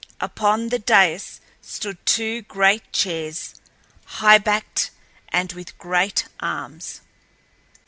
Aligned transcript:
Upon 0.19 0.69
the 0.69 0.79
dais 0.79 1.39
stood 1.61 2.03
two 2.07 2.41
great 2.41 2.91
chairs, 2.91 3.53
highbacked 4.17 4.89
and 5.29 5.51
with 5.53 5.77
great 5.77 6.25
arms. 6.39 7.01